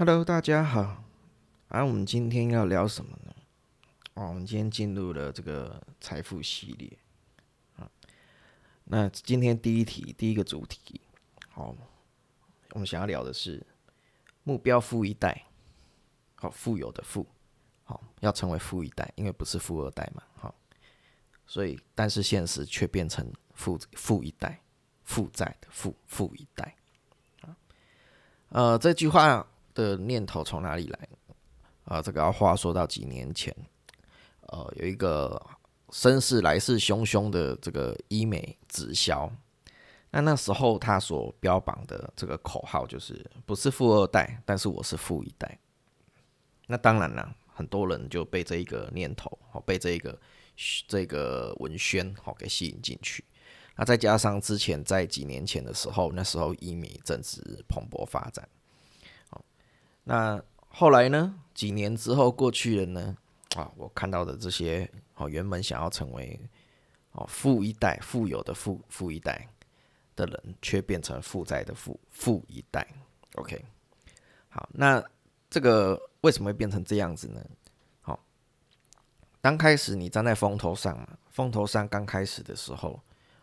[0.00, 1.04] Hello，大家好。
[1.68, 3.34] 啊，我们今天要聊什么呢？
[4.14, 6.98] 哦，我们今天进入了这个财富系列。
[7.76, 7.86] 啊，
[8.84, 11.02] 那今天第一题，第一个主题，
[11.50, 11.76] 好，
[12.70, 13.62] 我们想要聊的是
[14.42, 15.44] 目标富一代。
[16.36, 17.26] 好，富有的富，
[17.84, 20.54] 好，要成为富一代，因为不是富二代嘛，好，
[21.46, 24.62] 所以但是现实却变成富富一代，
[25.04, 26.74] 负债的富富一代。
[27.42, 27.54] 啊，
[28.48, 29.46] 呃，这句话。
[29.74, 31.08] 的念头从哪里来？
[31.84, 33.54] 啊，这个要话说到几年前，
[34.42, 35.40] 呃，有一个
[35.90, 39.28] 声势来势汹汹的这个医美直销，
[40.10, 45.58] 那那时候他所标榜的这个口号就是不是富二代，但是我是富一代。
[46.68, 50.16] 那当然了，很多人就被这一个念头，哦，被这一个
[50.86, 53.24] 这个文宣，哦，给吸引进去。
[53.74, 58.48] 那再加上之前在几年前的时候，那时候医美正值蓬勃发展。
[60.04, 61.34] 那后来呢？
[61.52, 63.16] 几年之后过去了呢？
[63.56, 66.40] 啊，我看到的这些哦，原本想要成为
[67.12, 69.46] 哦富一代、富有的富富一代
[70.16, 72.86] 的人，却变成负债的富富一代。
[73.34, 73.62] OK，
[74.48, 75.04] 好，那
[75.50, 77.44] 这个为什么会变成这样子呢？
[78.00, 78.18] 好，
[79.42, 82.98] 刚开始你站在风头上嘛，风头上刚开始的时候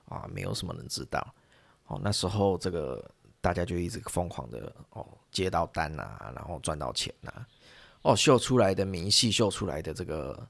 [0.06, 1.36] 啊，没有什么人知道。
[1.86, 3.12] 哦，那时候这个。
[3.48, 7.32] 大家就一直疯狂的哦，接到单啊，然后赚到钱呐，
[8.02, 10.48] 哦，秀出来的明细，秀出来的这个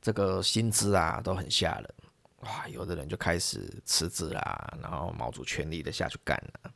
[0.00, 1.94] 这个薪资啊，都很吓人
[2.42, 2.68] 哇！
[2.68, 6.70] 有的人就开始辞职啦，然后卯足全力的下去干了，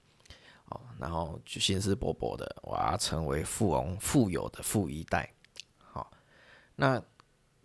[0.71, 5.33] 哦，然后就心思勃勃的，我要成为富翁、富有的富一代。
[5.79, 6.11] 好，
[6.75, 7.01] 那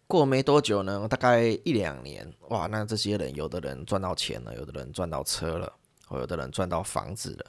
[0.05, 5.73] 过没多久呢，大概一两年，哇，那这些人，有的人赚到钱了，有的人赚到车了，
[6.11, 7.45] 有的人赚到房子了。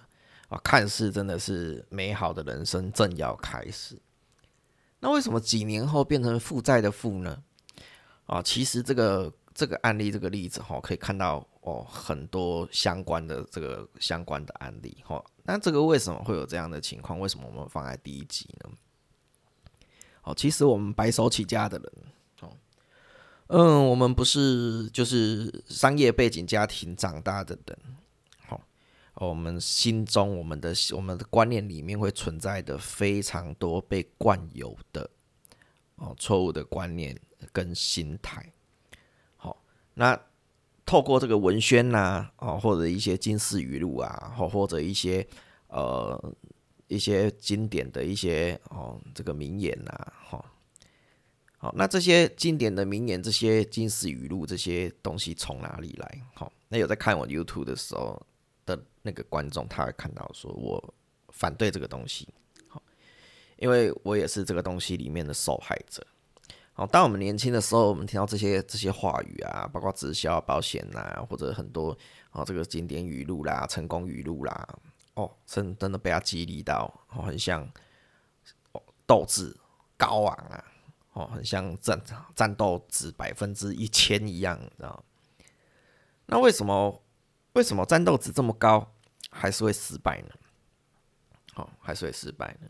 [0.51, 3.97] 啊，看似真的是美好的人生正要开始，
[4.99, 7.41] 那为什么几年后变成负债的负呢？
[8.27, 15.25] 啊，其实这个这个案例这个例子哈，可以看到哦很多相关的这个相关的案例哈。
[15.45, 17.21] 那这个为什么会有这样的情况？
[17.21, 18.71] 为什么我们放在第一集呢？
[20.25, 21.93] 哦，其实我们白手起家的人
[22.41, 22.57] 哦，
[23.47, 27.79] 嗯，我们不是就是商业背景家庭长大的人。
[29.15, 35.11] 我们心中，我们的我们的观念里面会存在的非常多被惯有的
[35.97, 37.15] 哦错误的观念
[37.53, 38.51] 跟心态。
[39.37, 39.63] 好，
[39.95, 40.19] 那
[40.87, 45.27] 透过这个文宣呐，哦或者一些金丝语录啊，或或者一些
[45.67, 46.33] 呃
[46.87, 50.45] 一些经典的一些哦这个名言呐，哈，
[51.59, 56.23] 好，那这些经典的名言，这些金丝语录这些东西从哪里来？
[56.33, 58.25] 好，那有在看我 YouTube 的时候。
[58.67, 60.95] 的那个观众他会看到说，我
[61.29, 62.29] 反对这个东西，
[62.69, 62.83] 好，
[63.57, 66.07] 因为我也是这个东西里面的受害者。
[66.73, 71.97] 好，当我们年轻的时候，我们听到这些这些话语啊，包括直销、保险呐，或者很多
[72.31, 74.79] 哦这个经典语录啦、成功语录啦，
[75.15, 77.71] 哦，真真的被他激励到，哦，很像
[79.07, 79.55] 斗志
[79.99, 80.65] 高昂啊，
[81.13, 82.01] 哦，很像战
[82.35, 85.05] 战斗值百分之一千一样，知道
[86.27, 87.03] 那为什么？
[87.55, 88.95] 为什么战斗值这么高，
[89.31, 90.29] 还是会失败呢？
[91.53, 92.69] 好，还是会失败呢？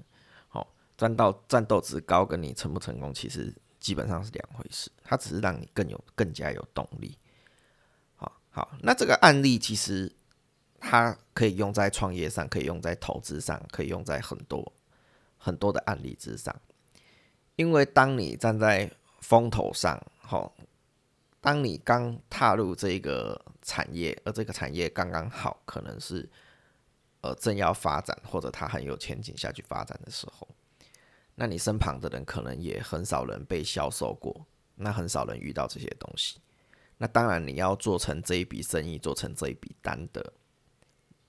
[0.49, 4.91] 好，战斗战斗值高跟你成不成功，其实基本上是两回事。
[5.05, 7.19] 它只是让你更有更加有动力。
[8.17, 10.11] 好好，那这个案例其实
[10.79, 14.73] 它可以用在创业上，可以用在投资上，可以用在很多
[15.37, 16.59] 很多的案例之上。
[17.57, 20.55] 因为当你站在风头上，好。
[21.43, 26.29] 当你刚踏入这个产业，而这个产业刚刚好可能是
[27.23, 30.47] 呃正要发展，或者它很有前景下去发展的时候，
[31.37, 36.39] 那你身旁的人可能也很少人被销售过，那很少人遇到这些东西，
[36.99, 40.33] 那当然你要做成这一笔生意，做成这一笔单的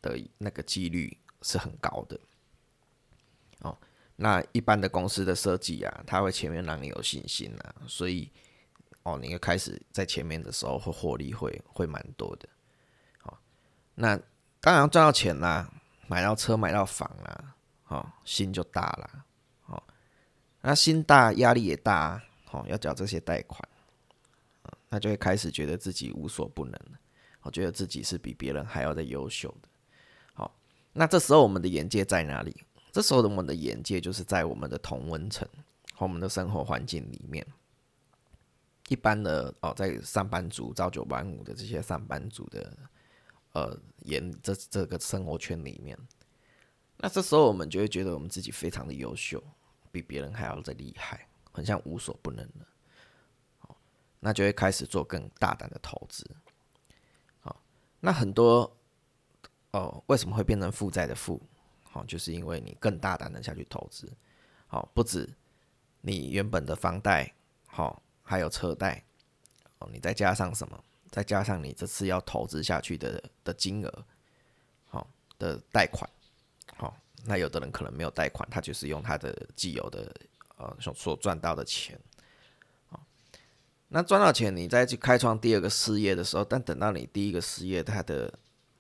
[0.02, 2.20] 的那个几率是很高的。
[3.62, 3.78] 哦，
[4.18, 8.30] 那一般的公司的设计啊，它会前面让你有信心啊，所以。
[9.04, 12.48] 哦，你一开始在前面的时候会获利会会蛮多的，
[13.20, 13.40] 好，
[13.96, 14.16] 那
[14.60, 15.68] 当然赚到钱啦，
[16.08, 19.26] 买到车买到房啦，好，心就大了，
[19.64, 19.84] 好，
[20.62, 23.68] 那心大压力也大，好，要缴这些贷款，
[24.90, 26.80] 那就会开始觉得自己无所不能，
[27.42, 29.70] 我觉得自己是比别人还要的优秀的，
[30.34, 30.56] 好，
[30.94, 32.56] 那这时候我们的眼界在哪里？
[32.92, 35.48] 这时候的我们的眼界就是在我们的同温层
[35.94, 37.44] 和我们的生活环境里面。
[38.92, 42.78] 一般的哦，在上班族朝九晚五的这些上班族的
[43.54, 45.98] 呃，演这这个生活圈里面，
[46.98, 49.42] 那这时候我们就会觉得我们自己非常的优秀，
[49.94, 52.68] 比别人还要再厉害，很像无所不能的。
[53.60, 53.78] 好，
[54.20, 56.30] 那就会开始做更大胆的投资。
[57.40, 57.64] 好，
[58.02, 58.70] 那很多
[59.72, 61.42] 哦，为什么会变成负债的负？
[61.84, 64.12] 好，就是因为你更大胆的下去投资。
[64.68, 65.30] 好，不止
[66.02, 67.34] 你原本的房贷，
[67.68, 69.04] 好，还有车贷，
[69.80, 70.82] 哦，你再加上什么？
[71.10, 74.06] 再加上你这次要投资下去的的金额，
[74.88, 75.06] 好，
[75.38, 76.10] 的贷款。
[76.78, 76.96] 好，
[77.26, 80.10] 那有的人可能没有贷款，他就是用他的既有的
[80.56, 82.00] 呃所所赚到的钱，
[82.88, 83.04] 好，
[83.90, 88.34] 那赚到钱，你再去开创第二个事业的时候，但等到你第一个事业它的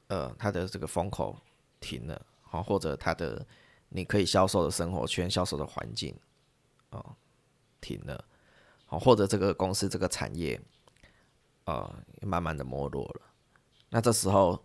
[0.07, 1.37] 呃它的这个风口
[1.81, 3.45] 停了，好，或者它的
[3.89, 6.15] 你可以销售的生活圈、销售的环境
[6.91, 7.13] 哦
[7.81, 8.23] 停了，
[8.91, 10.59] 好，或者这个公司这个产业
[11.63, 13.21] 呃慢慢的没落了，
[13.89, 14.61] 那这时候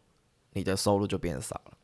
[0.50, 1.78] 你的收入就变少了。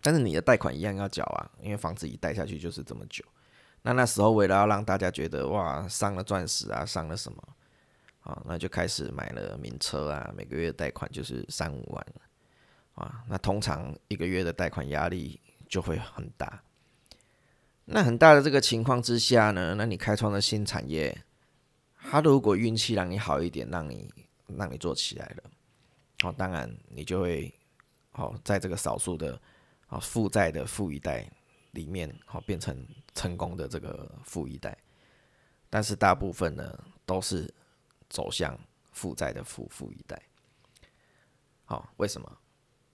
[0.00, 3.24] 但是你的贷款一样要缴啊，因为房子一贷下去就是这么久。
[3.82, 7.42] 那那时候为了要让大家觉得哇，上了钻石啊，上了什么
[8.20, 12.06] 啊，那就开始买了名车啊，每个月贷款就是三五万
[12.94, 13.24] 啊。
[13.26, 16.62] 那通常一个月的贷款压力就会很大。
[17.84, 21.24] 那很大的这个情况之下呢，那你开创的新产业，
[22.12, 24.06] 他如果运气让你好一点，让你
[24.46, 25.50] 让你做起来了，
[26.24, 27.50] 哦，当然你就会
[28.12, 29.40] 哦，在这个少数的。
[29.86, 31.26] 啊，负债的富一代
[31.70, 32.74] 里面，好变成
[33.14, 34.76] 成功的这个富一代，
[35.68, 37.52] 但是大部分呢都是
[38.08, 38.58] 走向
[38.90, 40.20] 负债的富富一代。
[41.66, 42.38] 好，为什么？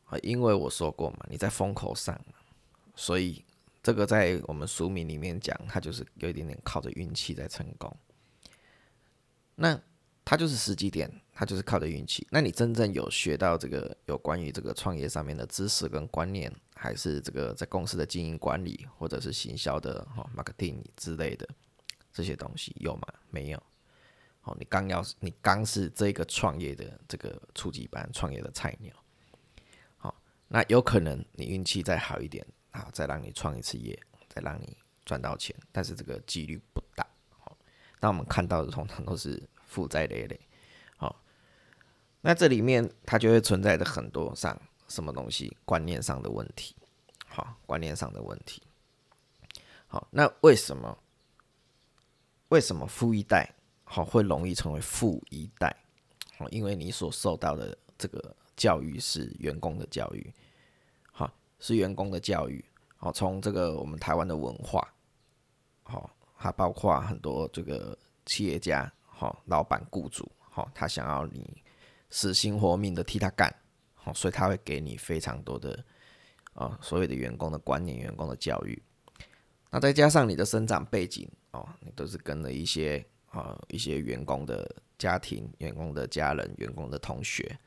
[0.07, 2.21] 啊，因为我说过嘛，你在风口上，
[2.97, 3.45] 所以
[3.81, 7.97] 这个在我们俗名里面讲，它就是有一点点靠着运气在成功。
[9.59, 9.81] 那
[10.25, 11.11] 它就是时机点。
[11.39, 12.27] 他就是靠着运气。
[12.33, 21.49] 那你真正有学到这个有关于这个创业上面的知识跟观念，还是这个在公司的经营管理，或者是行销的哈 marketing 之类的
[22.13, 23.07] 这些东西有吗？
[23.31, 23.63] 没有。
[24.43, 28.93] 哦，你刚要你刚是这个创业的这个初级班创业的菜鸟，
[29.97, 33.97] 好，那有可能你运气再好一点好，再让你创一次业，
[34.29, 36.83] 再让你赚到钱，但是这个几率不。
[38.01, 40.41] 那我们看到的通常都是负债累累。
[40.97, 41.15] 好
[42.21, 46.75] 那这里面它就会存在着很多上什么东西观念上的问题，
[47.27, 48.63] 好，观念上的问题。
[49.87, 50.99] 好，那为什么
[52.49, 53.49] 为什么富一代
[53.85, 55.75] 好会容易成为富一代？
[56.37, 60.33] 好，因为你所受到的这个教育是员工的教育，
[61.11, 62.65] 好，是员工的教育。
[62.97, 64.87] 好，从这个我们台湾的文化，
[66.39, 71.63] 还包括很多这个企业家，好，老板雇主，好，他想要你。
[72.11, 73.55] 死心活命的替他干，
[73.93, 75.85] 好，所以他会给你非常多的
[76.55, 78.83] 啊，所谓的员工的观念、员工的教育。
[79.69, 87.59] 那再加上你的生长背景哦，你都是跟了一些啊一些员工的家庭、员工的家人、员工的同学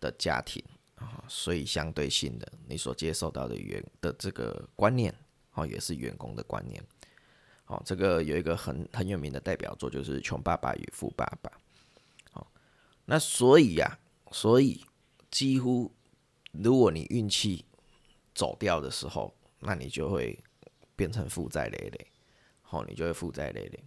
[0.00, 5.14] 的家庭啊，所以相对性的，你所接受到的员的这个观念
[5.52, 6.82] 哦，也是员工的观念。
[7.70, 11.48] 哦，这个有一个很很有名的代表作，就是《穷爸爸与富爸爸》。
[12.32, 12.44] 哦
[13.04, 13.96] 那所以呀，
[14.32, 14.84] 所以
[15.30, 15.92] 几乎
[16.50, 17.64] 如果你运气
[18.34, 20.36] 走掉的时候，那你就会
[20.96, 22.06] 变成负债累累，
[22.62, 23.84] 好，你就会负债累累。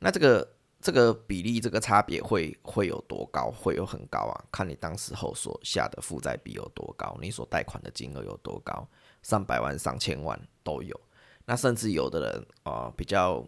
[0.00, 3.52] 那这个这个比例，这个差别会会有多高？
[3.52, 4.44] 会有很高啊？
[4.50, 8.84] 看你当时候所下的负债比有多高，你所贷款的金额有多高，
[9.22, 11.00] 上百万、上千万都有。
[11.44, 13.46] 那甚至有的人啊，比较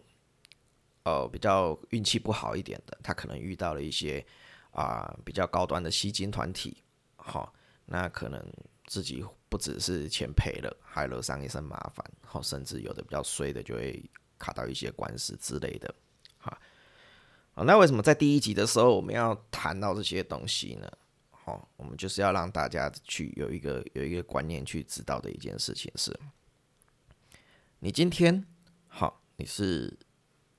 [1.03, 4.25] 呃比较运气不好一点的，他可能遇到了一些。
[4.75, 6.83] 啊，比较高端的吸金团体，
[7.15, 7.53] 好，
[7.85, 8.45] 那可能
[8.87, 14.03] 自己不只是钱赔了，还惹上一身麻烦，好，甚至有的比较衰的就会
[14.37, 15.95] 卡到一些官司之类的，
[16.39, 16.59] 哈，
[17.53, 20.91] 好，那为什么在第一集的时候我们要谈到这些东西呢？
[21.31, 26.13] 好，我们就是要让大家去有一个有一个观念去知道的一件事情是，
[27.85, 28.43] 你今天
[28.87, 29.95] 好，你是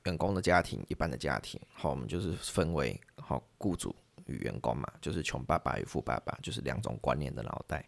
[0.04, 3.92] 员工的家庭，一般的家庭，好，我们就是分为好雇主。
[4.26, 7.84] 与员工嘛，就是穷爸爸与富爸爸，就是两种观念的脑袋。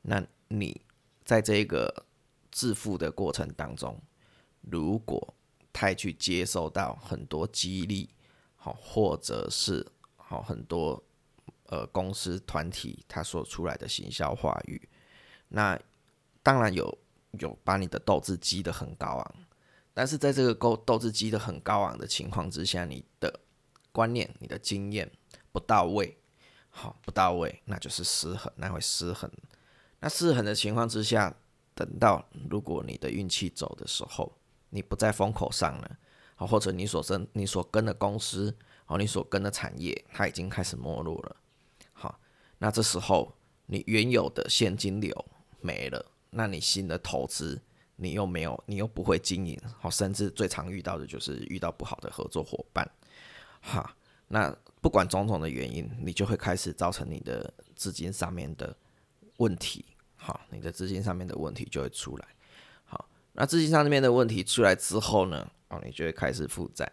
[0.00, 0.80] 那你
[1.24, 1.92] 在这个
[2.52, 4.00] 致富的过程当中，
[4.60, 5.34] 如果
[5.72, 8.08] 太去接受到很多激励，
[8.54, 11.02] 好，或者是好很多
[11.64, 14.88] 呃公司团体他所出来的行销话语，
[15.48, 15.76] 那
[16.44, 16.96] 当然有
[17.32, 19.34] 有把你的斗志激得很高昂，
[19.94, 23.40] 但是在这个斗斗志激得很高昂的情况之下，你的
[23.92, 25.10] 观念、你的经验。
[25.50, 26.16] 不到位，
[26.68, 29.28] 好不到位，那就是失衡，那会失衡。
[29.98, 31.34] 那失衡的情况之下，
[31.74, 35.98] 等到如果你的运气走的时候，你不在风口上了，
[36.36, 38.54] 好，或者你所跟你所跟的公司，
[38.84, 41.36] 好，你所跟的产业，它已经开始没落了，
[41.92, 42.20] 好，
[42.58, 43.34] 那这时候
[43.66, 45.24] 你原有的现金流
[45.60, 46.04] 没了，
[46.38, 47.60] 那你新的投资
[47.96, 52.88] 你又没有，你又不会经营，好，甚至最常遇到的就是遇到不好的合作伙伴，
[53.60, 53.92] 哈，
[54.28, 58.76] 那不管种种的原因，你就会开始造成你的资金上面的
[59.38, 59.84] 问题。
[60.14, 62.28] 好，你的资金上面的问题就会出来。
[62.84, 65.50] 好，那资金上面的问题出来之后呢？
[65.66, 66.88] 哦，你就会开始负债。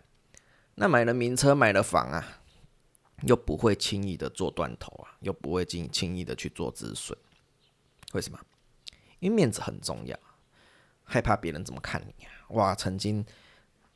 [0.73, 2.41] 那买了名车，买了房啊，
[3.21, 7.15] 又不会轻易的做断头啊，又不会轻轻易的去做止损。
[8.13, 8.39] 为什么？
[9.19, 10.17] 因为面子很重要，
[11.03, 12.31] 害怕别人怎么看你啊。
[12.49, 13.25] 哇，曾经。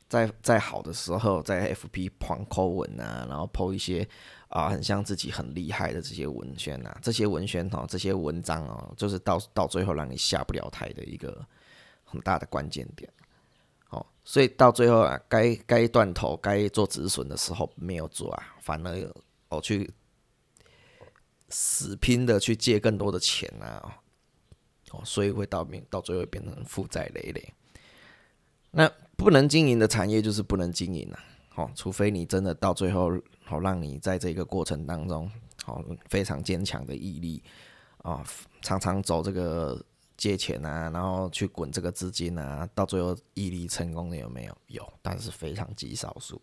[0.08, 4.04] 在在好的时候，在 FP 狂抠文啊，然后抛一些
[4.48, 11.46] 啊，很像自己很厉害的这些文宣啊，这些文宣哦，这些文章哦，就是到到最后让你下不了台的一个
[12.02, 13.08] 很大的关键点。
[13.90, 19.14] 哦，所以到最后啊，该该断头、该做止损的时候没有做啊，反而
[19.48, 19.88] 我去
[21.50, 23.99] 死拼的去借更多的钱啊，
[24.90, 27.54] 哦，所以会到变到最后变成负债累累。
[28.72, 31.18] 那不能经营的产业就是不能经营了，
[31.48, 33.10] 好，除非你真的到最后，
[33.44, 35.30] 好让你在这个过程当中，
[35.64, 37.42] 好非常坚强的毅力
[37.98, 38.24] 啊，
[38.62, 39.84] 常常走这个
[40.16, 44.56] 借钱啊，然后去滚这个资金啊，到最后毅力成功的有没有？
[44.68, 46.40] 有，但是非常极少数。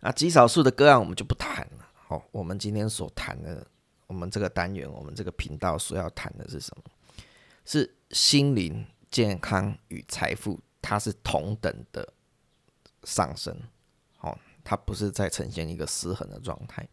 [0.00, 1.88] 那极少数的个案我们就不谈了。
[1.94, 3.66] 好，我们今天所谈的，
[4.06, 6.84] 我们这个单元，我们这个频道所要谈的是什么？
[7.64, 10.60] 是心灵健康与财富。
[10.86, 12.06] 它是同等的
[13.04, 13.58] 上升，
[14.20, 16.86] 哦，它不是在呈现一个失衡的状态。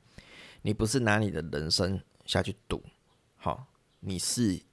[0.61, 2.81] 你不是拿你的人生下去赌，
[3.35, 3.65] 好，
[3.99, 4.63] 你是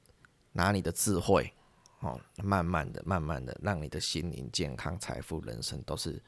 [0.52, 1.52] 拿你的智慧，
[1.98, 6.22] 哦，慢慢的、慢慢的，让你的心灵健康、财富、人生都是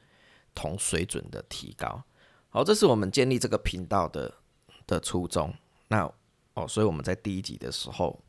[0.53, 2.03] 同水准的提高。
[2.49, 4.33] 好，这是我们建立这个频道的
[4.85, 5.55] 的初衷。
[5.87, 6.13] 那
[6.55, 8.21] 哦，所以我们在第一集的时候，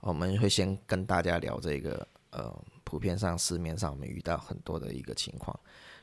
[0.00, 2.54] 我们会先跟大家聊这个，呃。
[2.82, 5.56] 普遍上市面上我们遇到很多的一个情况，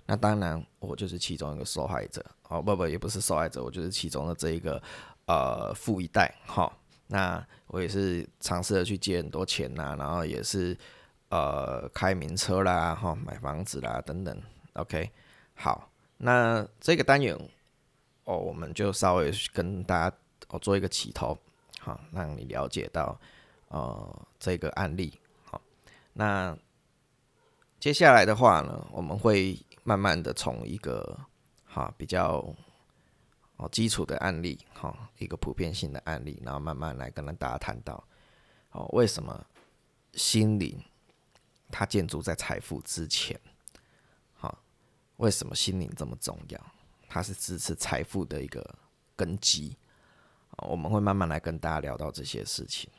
[0.05, 4.81] 那当然我就是其中一个受害者哦，不不也不是受害者，我就是其中的这一个
[5.25, 6.71] 呃富一代哈。
[7.07, 10.77] 那我也是尝试着去借很多钱呐，然后也是
[11.27, 14.41] 呃开名车啦哈，买房子啦等等。
[14.75, 15.11] OK，
[15.55, 17.37] 好，那这个单元
[18.23, 21.37] 哦，我们就稍微跟大家哦做一个起头，
[21.81, 23.19] 好，让你了解到
[23.67, 25.61] 呃这个案例好，
[26.13, 26.57] 那。
[27.79, 31.15] 接下来的话呢，我们会慢慢的从一个
[31.63, 32.43] 哈比较
[33.57, 38.03] 哦基础的案例哈一个普遍性的案例，然后慢慢来跟大家谈到
[38.71, 39.45] 哦为什么
[40.13, 40.75] 心灵
[41.69, 43.39] 它建筑在财富之前，
[44.33, 44.57] 好
[45.17, 46.59] 为什么心灵这么重要？
[47.07, 48.67] 它是支持财富的一个
[49.15, 49.77] 根基。
[50.67, 52.89] 我们会慢慢来跟大家聊到这些事情。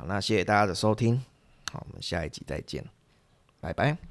[0.00, 1.22] 好，那谢谢大家的收听，
[1.70, 2.82] 好，我们下一集再见。
[3.60, 4.09] 拜拜。